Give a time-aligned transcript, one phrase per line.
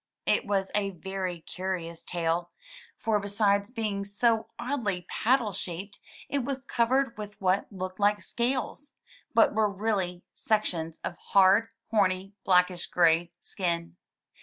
[0.25, 2.49] It was a very curious tail,
[2.97, 8.93] for besides being so oddly paddle shaped, it was covered with what looked like scales,
[9.35, 13.95] but were really sections of hard, horny, blackish gray skin.